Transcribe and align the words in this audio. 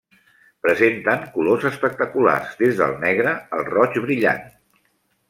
Presenten 0.67 1.27
colors 1.35 1.67
espectaculars, 1.71 2.55
des 2.63 2.73
del 2.79 2.97
negre 3.05 3.35
al 3.59 3.67
roig 3.69 4.01
brillant. 4.07 4.43